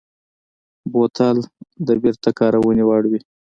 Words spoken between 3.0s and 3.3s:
وي.